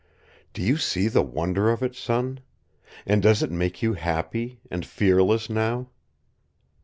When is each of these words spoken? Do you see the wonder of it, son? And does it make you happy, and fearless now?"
Do 0.53 0.63
you 0.63 0.77
see 0.77 1.07
the 1.09 1.21
wonder 1.21 1.69
of 1.69 1.83
it, 1.83 1.95
son? 1.95 2.39
And 3.05 3.21
does 3.21 3.43
it 3.43 3.51
make 3.51 3.83
you 3.83 3.93
happy, 3.93 4.59
and 4.71 4.83
fearless 4.83 5.47
now?" 5.47 5.89